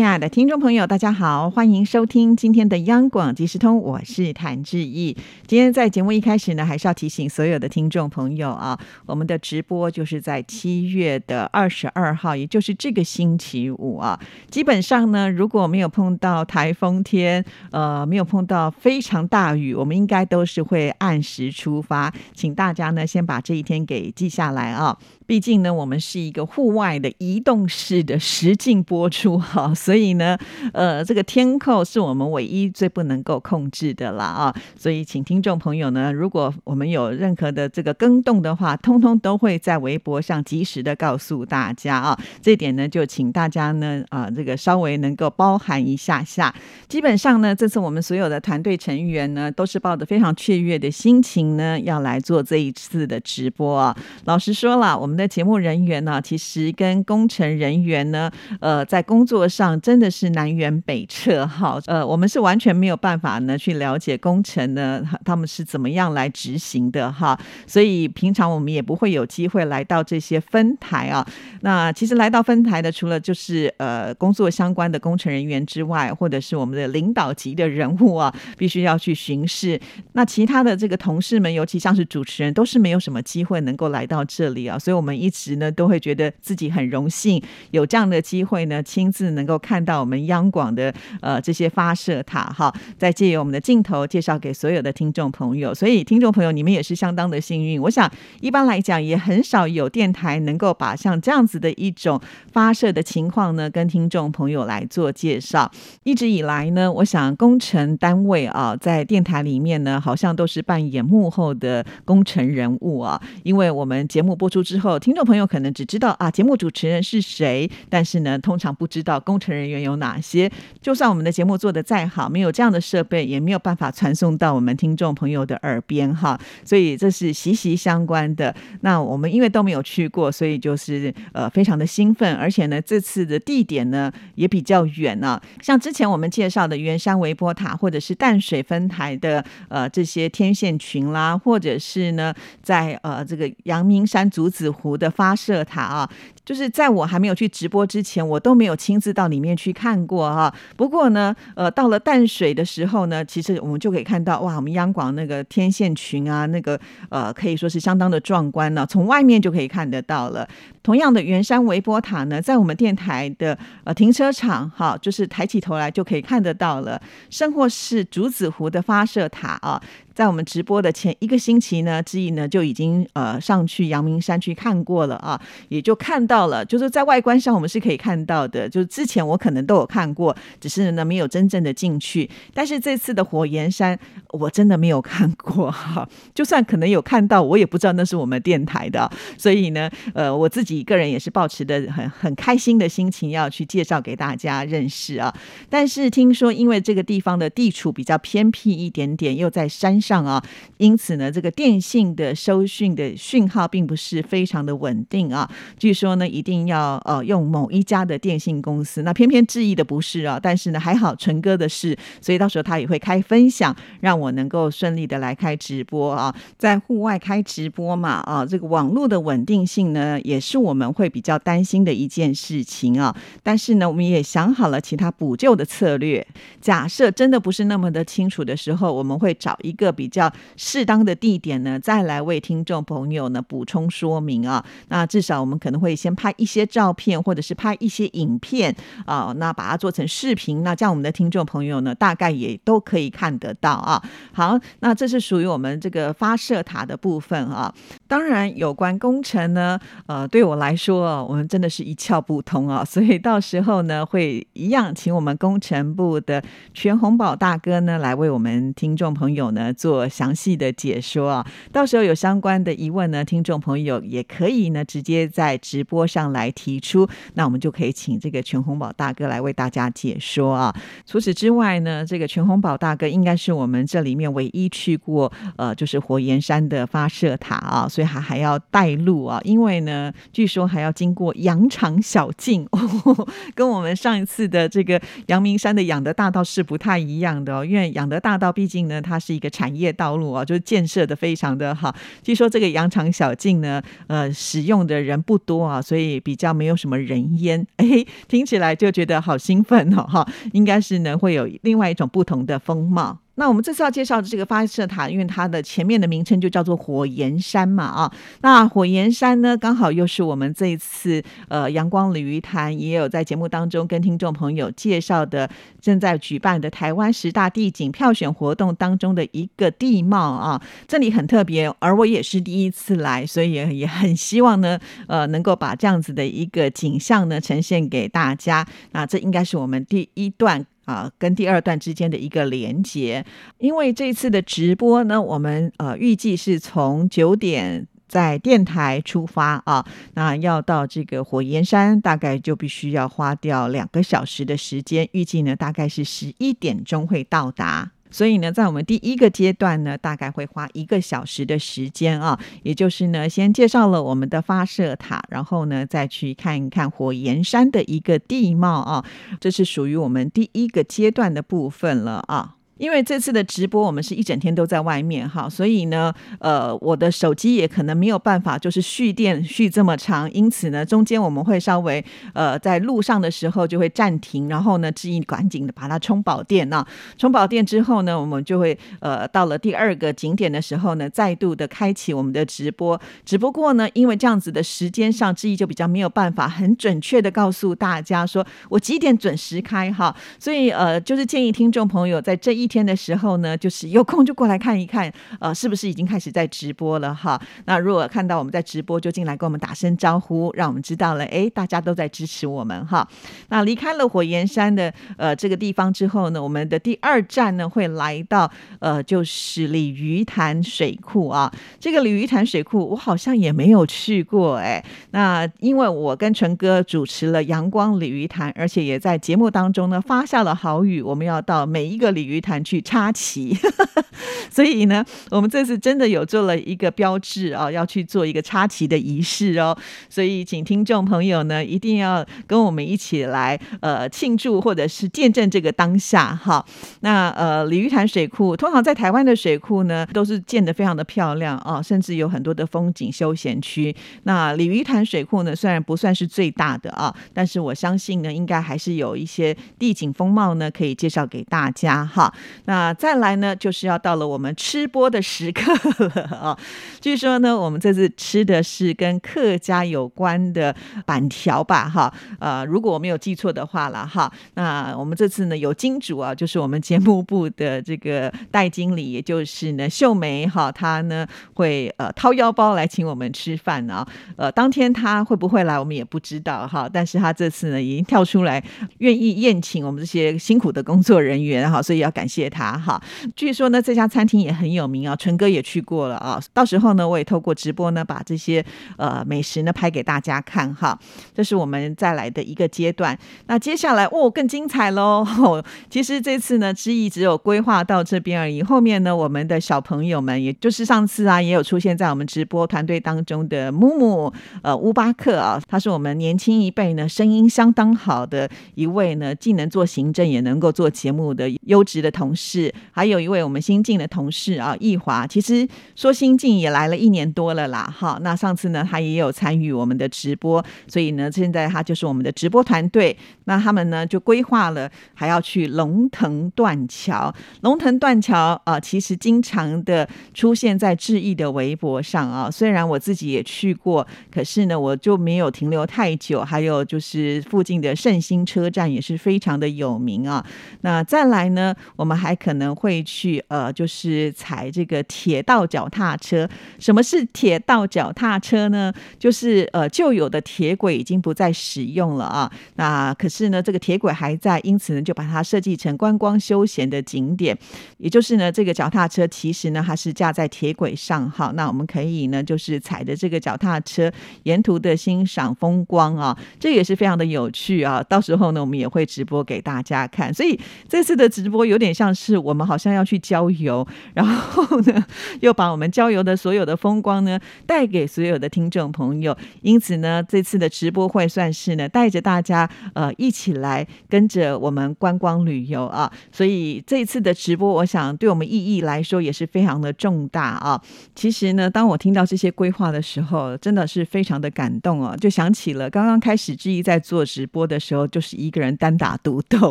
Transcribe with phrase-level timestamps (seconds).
[0.00, 5.14] 亲爱的听众朋友，大家好，欢迎收听今天的央广即时通，我是谭志毅。
[5.46, 14.18] 今天在节目一开始呢，还是要提醒所有的听众朋友啊，我们的直播就是在七月的二十二号，也就是这个星期五啊。
[14.48, 22.10] 基本上呢，如果没有碰到台风天，呃，没有碰到非常大雨，我们应该都是会按时出发。
[22.32, 24.96] 请大家呢，先把这一天给记下来啊。
[25.30, 30.36] 毕竟呢，我们是一个户外的移动式的实境播出哈， 所以呢，
[30.72, 34.56] 呃，这个天候是我们唯一最不能够控制的啦啊。
[34.76, 42.18] 所以，请听众朋友呢，如果我们有任何的这个更动的话，通通都会在微博上及时的告诉大家啊。
[42.42, 46.52] 这点呢，就请大家呢啊，这个稍微能够包含一下下。
[46.88, 53.96] 基本上呢，这次我们所有的团队成员呢，都是抱着非常雀跃的心情呢，要来做这一次的直播啊。
[54.24, 55.19] 老实说了，我们。
[55.20, 61.78] 的节目人员呢，其实跟工程人员呢，呃，在工作上真的是南辕北辙哈。
[61.86, 67.38] 呃，我们是完全没有办法呢去了解工程呢，他们是怎么样来执行的哈。
[67.66, 71.26] 所以平常我们也不会有机会来到这些分台啊。
[71.60, 79.78] 那其实来到分台的，除了就是呃工作相关的工程人员之外，或者是我们的领导级的人物啊，必须要去巡视。
[80.14, 84.78] 那其他的这个同事们，尤其像是主持人，都是没有什么机会能够来到这里啊。
[84.78, 85.09] 所以，我们。
[85.10, 95.74] 们一直呢都会觉得自己很荣幸有这样的机会呢，亲自能够看到我们央广的呃这些发射塔哈，再借由我们的镜头介绍给所有的听众朋友。
[95.74, 97.82] 所以听众朋友，你们也是相当的幸运。
[97.82, 98.08] 我想
[98.40, 102.20] 一般来讲也很少有电台能够把像这样子的一种
[102.52, 105.68] 发射的情况呢，跟听众朋友来做介绍。
[106.04, 114.99] 一直以来呢，我想工程单位啊，在电台里面呢，好像都是扮演幕后的工程人物啊，因为我们节目播出之后。
[115.00, 120.50] 听众朋友可能只知道啊，节目主持人是谁，但是呢，通常不知道工程人员有哪些。
[120.80, 126.38] 就算我们的节目做得再好，没有这样的设备，也没有办法传送到我们听众朋友的耳边哈。
[126.64, 128.54] 所以这是息息相关的。
[128.82, 135.40] 那我们因为都没有去过，所以就是呃非常的兴奋，而且呢，这次的地点呢也比较远呢。
[135.62, 145.00] 像之前我们介绍的圆山微波塔，或者是淡水分台的呃这些天线群啦，或者是呢在呃这个阳明山竹子湖。
[145.00, 146.10] 的发射塔啊，
[146.44, 150.52] 就是在我还没有去直播之前，我都没有亲自到里面去看过哈。
[150.76, 160.48] 不过呢，呃，到了淡水的时候呢，其实我们就可以看到哇，我们央广那个天线群啊，那个呃，可以说是相当的壮观呢，从外面就可以看得到了。
[160.82, 167.00] 同样的，圆山微波塔呢，在我们电台的呃停车场哈，就是抬起头来就可以看得到了。
[167.28, 169.80] 甚或是竹子湖的发射塔啊。
[170.12, 182.30] 在我们直播的前一个星期呢，志毅呢就已经呃上去阳明山去看过了啊，也就看到了，就是在外观上我们是可以看到的，就是之前我可能都有看过，只是呢没有真正的进去。
[182.54, 183.98] 但是这次的火焰山
[184.30, 195.34] 我真的没有看过哈， 就算可能有看到，我也不知道那是我们电台的，所以呢，呃，我自己一个人也是保持的很很开心的心情要去介绍给大家认识啊。
[195.70, 200.10] 但是听说因为这个地方的地处比较偏僻一点点，又在山上。
[200.10, 200.42] 上啊，
[200.78, 205.48] 因此呢，这个电信的收讯的讯号并不是非常的稳定啊。
[205.78, 210.38] 据说呢，一定要呃用某一家的电信公司，那偏偏质疑的不是啊。
[210.40, 216.34] 但是呢，还好纯哥的是，所以到时候他也会开分享，让我能够顺利的来开直播啊。
[216.56, 223.14] 在户外开直播嘛啊，这个网络的稳定性呢，也是我们会比较担心的一件事情啊。
[223.42, 226.26] 但是呢，我们也想好了其他补救的策略。
[226.60, 229.90] 假设真的不是那么的清楚的时候，我们会找一个。
[230.00, 234.64] 比较适当的地点呢，再来为听众朋友呢补充说明啊。
[234.88, 238.74] 那至少我们可能会先拍一些照片，或者是拍一些影片
[239.06, 244.02] 啊，那把它做成视频，那这样我们的听众朋友呢，大概也都可以看得到啊。
[244.32, 247.72] 好，那这是属于我们这个发射塔的部分啊。
[248.06, 252.84] 当然，有关工程呢，呃，对我来说，我们真的是一窍不通啊。
[252.84, 256.42] 所以到时候呢，会一样请我们工程部的
[256.74, 259.72] 全红宝大哥呢，来为我们听众朋友呢。
[259.72, 261.46] 做详细的解说啊。
[261.72, 270.74] 到时候有相关的疑问呢，听众朋友也可以呢直接在直播上来提出，那我们就可以请这个全红宝大哥来为大家解说啊。
[271.06, 282.66] 除此之外呢，这个全红宝大哥应该是我们这里面唯一去过呃，就是火焰山的发射塔啊，所以还还要带路啊，因为呢，据说还要经过羊肠小径，
[283.54, 291.94] 跟我们上一次的这个阳明山的养德大道是不太一样的哦，因为养德大道毕竟呢，它是一个产业道路啊，就是建设的非常的好。
[292.22, 297.66] 据说这个羊肠小径呢，呃，使用的人不多啊，所以比较没有什么人烟。
[297.78, 303.18] 哎，听起来就觉得好兴奋哦，哈，应该是呢会有另外一种不同的风貌。
[303.40, 315.48] 那我们这次要介绍的这个发射塔，因为它的前面的名称就叫做火焰山嘛，啊，那火焰山呢，刚好又是我们这一次呃阳光鲤鱼潭也有在节目当中跟听众朋友介绍的，
[315.80, 328.66] 正在举办的台湾十大地景票选活动当中的一个地貌啊，这里很特别，而我也是第一次来，所以也很希望呢，呃，能够把这样子的一个景象呢呈现给大家。
[328.90, 330.66] 那这应该是我们第一段。
[330.84, 333.24] 啊，跟第二段之间的一个连接，
[333.58, 347.92] 因为这次的直播呢，我们呃预计是从九点在电台出发啊，那要到这个火焰山，大概就必须要花掉两个小时的时间，预计呢大概是十一点钟会到达。
[348.10, 359.04] 所以呢，在我们第一个阶段呢，大概会花一个小时的时间啊，也就是呢，先介绍了我们的发射塔，然后呢，再去看一看火焰山的一个地貌啊，
[359.40, 362.56] 这是属于我们第一个阶段的部分了啊。
[362.80, 376.86] 因为这次的直播，我们是一整天都在外面哈，所以呢，呃，我的手机也可能没有办法就是蓄电蓄这么长，因此呢，中间我们会稍微呃在路上的时候就会暂停，然后呢，志毅赶紧的把它充饱电啊，
[377.18, 382.98] 充饱电之后呢，我们就会呃到了第二个景点的时候呢，再度的开启我们的直播。
[383.26, 397.40] 只不过呢，因为这样子的时间上，志毅就比较没有办法很准确的告诉大家说我几点准时开哈，所以呃，就是建议听众朋友在这一天的时候呢，就是有空就过来看一看，呃，是不是已经开始在直播了哈？
[397.64, 403.06] 那如果看到我们在直播，就进来跟我们打声招呼，让我们知道了，哎，大家都在支持我们哈。
[403.48, 411.52] 那离开了火焰山的呃这个地方之后呢，我们的第二站呢会来到呃就是鲤鱼潭水库啊。
[411.80, 414.80] 这个鲤鱼潭水库我好像也没有去过哎。
[415.10, 422.59] 那因为我跟纯哥主持了阳光鲤鱼潭，而且也在节目当中呢发下了好语，我们要到每一个鲤鱼潭。
[422.62, 423.56] 去插旗，
[424.50, 429.76] 所以呢，我们这次真的有做了一个标志啊，要去做一个插旗的仪式哦。
[430.08, 436.64] 所以，请听众朋友呢，一定要跟我们一起来呃庆祝或者是见证这个当下哈。
[437.00, 443.94] 那呃，鲤鱼潭水库通常在台湾的水库呢，都是建的非常的漂亮啊，甚至有很多的风景休闲区。
[444.24, 452.32] 那鲤鱼潭水库呢，虽然不算是最大的啊，但是我相信呢，应该还是有一些地景风貌呢，可以介绍给大家哈。
[452.64, 455.72] 那再来呢，就是要到了我们吃播的时刻
[456.14, 456.58] 了 啊！
[457.00, 460.74] 据说呢，我们这次吃的是跟客家有关的
[461.04, 461.88] 板条吧？
[461.88, 464.32] 哈，呃，如果我没有记错的话了哈。
[464.54, 474.06] 那我们这次呢，有金主啊，就是我们节目部的这个戴经理，也就是呢秀梅哈，她呢会呃掏腰包来请我们吃饭啊。
[474.36, 476.88] 呃，当天她会不会来，我们也不知道哈。
[476.92, 478.62] 但是她这次呢，已经跳出来
[478.98, 482.39] 愿意宴请我们这些辛苦的工作人员哈，所以要感谢。
[482.40, 483.00] 谢他哈，
[483.36, 486.40] 据说呢这家餐厅也很有名啊，纯哥也去过了啊。
[486.54, 488.64] 到时候呢，我也透过直播呢，把这些
[488.96, 490.98] 呃美食呢拍给大家看哈。
[491.34, 493.18] 这是我们再来的一个阶段。
[493.46, 495.26] 那接下来哦更精彩喽！
[495.90, 498.62] 其实这次呢，之意只有规划到这边而已。
[498.62, 512.70] 后面呢，我们的小朋友们，也就是上次啊，也有出现在我们直播团队当中的木木呃乌巴克啊，他是我们年轻一辈呢，声音相当好的一位呢，既能做行政也能够做节目的优质的同事。
[512.92, 518.18] 还有一位我们新进的同事啊，易华，其实说新进也来了一年多了啦，哈。
[518.20, 523.16] 那上次呢，他也有参与我们的直播，所以呢，现在他就是我们的直播团队。
[523.44, 527.34] 那他们呢，就规划了还要去龙腾断桥。
[527.62, 532.50] 龙腾断桥啊，其实经常的出现在志毅的微博上啊。
[532.50, 536.44] 虽然我自己也去过，可是呢，我就没有停留太久。
[536.44, 540.44] 还有就是附近的圣心车站也是非常的有名啊。
[540.82, 542.09] 那再来呢，我们。
[542.10, 546.48] 我们还可能会去呃，就是踩这个铁道脚踏车。
[546.80, 548.92] 什么是铁道脚踏车呢？
[549.16, 552.50] 就是呃，旧有的铁轨已经不再使用了啊。
[552.74, 557.56] 那可是呢，这个铁轨还在，因此呢，就把它设计成观光休闲的景点。
[557.98, 561.30] 也就是呢，这个脚踏车其实呢，它是架在铁轨上。
[561.30, 564.10] 好，那我们可以呢，就是踩着这个脚踏车，
[564.42, 568.02] 沿途的欣赏风光啊，这也是非常的有趣啊。
[568.02, 570.34] 到时候呢，我们也会直播给大家看。
[570.34, 575.04] 所以这次的直播有点像是我们好像要去郊游， 然后呢，
[575.42, 579.36] 又把我们郊游的所有的风光呢带给所有的听众朋友。
[579.60, 586.10] 因此呢，这次的直播会算是呢带着大家呃一起来跟着我们观光旅游啊。
[586.32, 590.80] 所以这次的直播，我想对我们意义来说也是非常的重大啊。
[591.14, 599.70] 其实呢，当我听到这些规划的时候，真的是非常的感动哦，就想起了刚刚开始志毅在做直播的时候，就是一个人单打独斗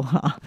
[0.03, 0.39] 哈。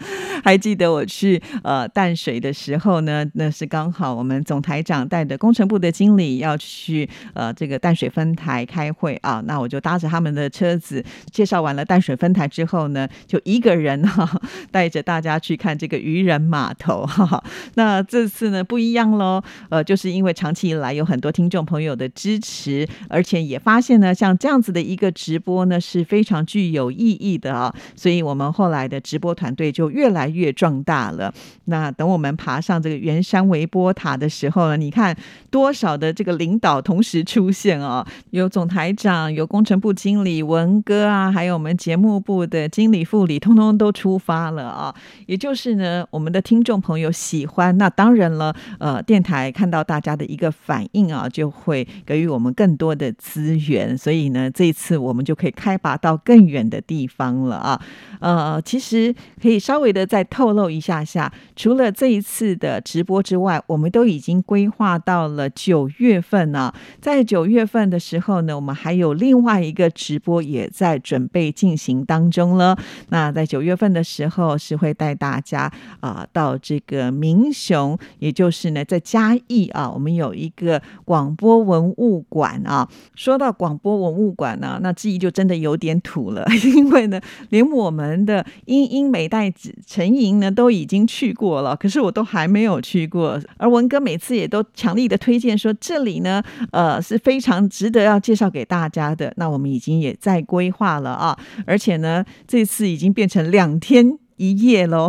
[0.45, 1.41] 还记得我去
[1.73, 14.29] 呃淡水的时候呢，那是刚好我们总台长带的工程部的经理要去呃这个淡水分台开会啊，那我就搭着他们的车子，介绍完了淡水分台之后呢，就一个人哈
[14.71, 17.43] 带着大家去看这个渔人码头哈。
[17.75, 31.33] 那这次呢不一样喽，呃，就是因为长期以来有很多听众朋友的支持，而且也发现呢，像这样子的一个直播呢是非常具有意义的啊，所以我们后来的直播团队就越来越壮大了。
[31.67, 35.17] 那等我们爬上这个圆山微波塔的时候呢，你看
[35.51, 44.95] 多少的这个领导同时出现啊，有总台长，有工程部经理文哥啊，还有我们节目部的经理副理，通通都出发了啊。
[45.27, 57.81] 也就是呢，我们的听众朋友喜欢，那当然了，呃，电台看到大家的一个反应啊，就会给予我们更多的资源，所以呢，这一次我们就可以开拔到更远的地方了啊。
[58.21, 66.73] 呃，其实可以稍微的再透露一下下，除了这一次的直播之外，我们都已经规划到了九月份呢。
[67.01, 72.79] 在九月份的时候呢，我们还有另外一个直播也在准备进行当中了。
[73.09, 82.89] 那在九月份的时候，是会带大家啊到这个明雄，也就是呢在嘉义啊，我们有一个广播文物馆啊。
[83.15, 93.41] 说到广播文物馆呢，那记忆就真的有点土了， 因为呢，连我们的英英美代子陈莹呢都已经去过过了，可是我都还没有去过。
[93.57, 99.33] 而文哥每次也都强力的推荐说，这里呢，呃，是非常值得要介绍给大家的。
[99.37, 104.19] 那我们已经也在规划了啊，而且呢，这次已经变成两天。
[104.37, 105.09] 一夜喽，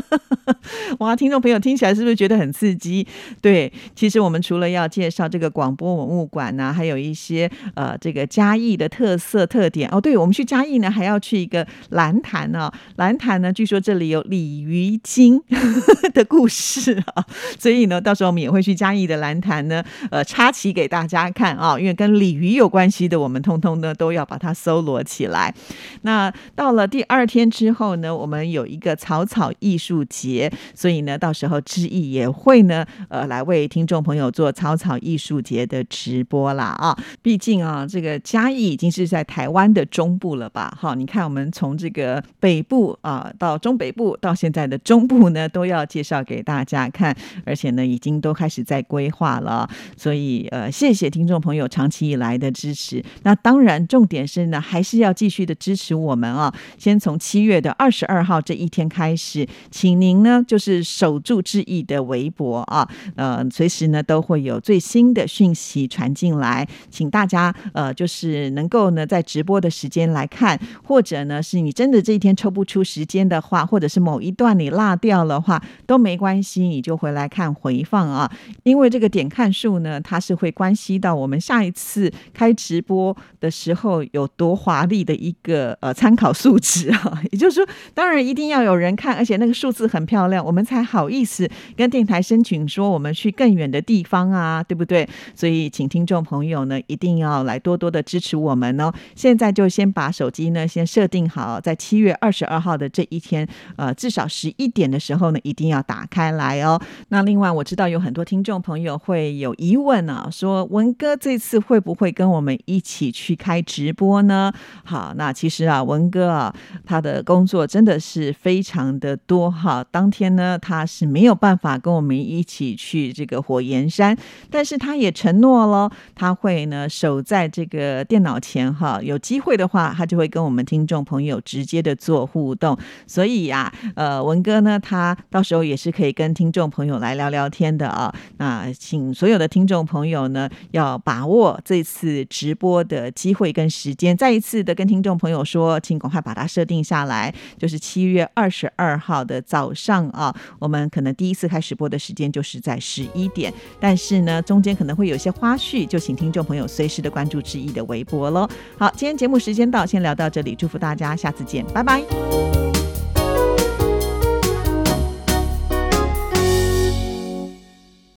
[1.00, 1.14] 哇！
[1.16, 3.06] 听众朋友听起来是不是觉得很刺激？
[3.40, 10.00] 对，其实我们除了要介绍这个广播文物馆呢，还有一些呃这个嘉义的特色特点哦。
[10.00, 12.70] 对，我们去嘉义呢，还要去一个蓝潭呢。
[12.96, 15.40] 蓝潭呢，据说这里有鲤鱼精
[16.12, 17.24] 的故事啊，
[17.58, 25.54] 所以呢，到时候我们也会去嘉义的蓝潭呢，呃，插旗给大家看啊，因为跟鲤鱼有关系的，我们通通呢都要把它搜罗起来。
[26.02, 36.96] 那到了第二天之后呢，我们有一个草草艺术节，所以呢，到时候志毅也会呢，呃，来为听众朋友做草草艺术节的直播啦啊！
[37.20, 40.76] 毕竟啊，这个嘉义已经是在台湾的中部了吧？
[40.80, 47.14] 哈，你看我们从这个北部啊到中北部到现在的中部呢，都要介绍给大家看，
[47.44, 49.68] 而且呢，已经都开始在规划了。
[49.96, 53.04] 所以呃，谢谢听众朋友长期以来的支持。
[53.24, 56.54] 那当然，重点是呢，还是要继续的支持我们啊！
[56.78, 58.40] 先从七月的二十二号。
[58.46, 59.44] 这一天开始，
[59.76, 88.16] 请您呢就是守住志毅的微博啊，呃，随时呢都会有最新的讯息传进来，请大家呃就是能够呢在直播的时间来看，或者呢是你真的这一天抽不出时间的话，或者是某一段你落掉的话都没关系，你就回来看回放啊，因为这个点看数呢，它是会关系到我们下一次开直播的时候有多华丽的一个呃参考数值啊，也就是说，当然。
[88.26, 95.08] 一定要有人看，而且那个数数字很漂亮，我们才好意思跟电台申请说我们去更远的地方啊，对不对？
[95.34, 98.92] 所以，请听众朋友呢，一定要来多多的支持我们哦。
[99.16, 103.44] 现在就先把手机呢先设定好，在七月二十二号的这一天，
[103.74, 106.80] 呃，至少十一点的时候呢，一定要打开来哦。
[107.08, 114.52] 那另外，我知道有很多听众朋友会有疑问啊，说文哥这次会不会跟我们一起去开直播呢？
[114.84, 116.54] 好，那其实啊，文哥啊，
[116.84, 117.96] 他的工作真的。
[117.98, 124.16] 是非常的多好，当天呢他是没有办法跟我们一起去这个火焰山，
[124.50, 132.76] 但是他也承诺了，他会呢守在这个电脑前哈，有机会的话，他就会跟我们听众朋友直接的做互动。
[133.06, 138.14] 所以呀，呃，文哥呢，他到时候也是可以跟听众朋友来聊聊天的啊。
[138.36, 150.34] 那请所有的听众朋友呢，要把握这次直播的机会跟时间，再一次的跟听众朋友说，请赶快把它设定下来，就是七月二十二号的早上啊。
[150.58, 158.48] 我们可能第一次开始播的时间就是在十一点，但是呢，中间可能会有些花絮，就请听众朋友随时的关注志毅的微博喽。
[158.78, 162.65] 好，今天节目时间到，先聊到这里，祝福大家，下次见，拜拜。